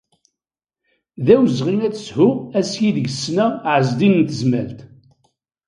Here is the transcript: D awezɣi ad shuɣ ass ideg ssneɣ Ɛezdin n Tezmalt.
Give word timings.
D 1.25 1.27
awezɣi 1.33 1.75
ad 1.87 1.95
shuɣ 2.05 2.35
ass 2.59 2.71
ideg 2.87 3.07
ssneɣ 3.11 3.51
Ɛezdin 3.73 4.15
n 4.21 4.27
Tezmalt. 4.29 4.79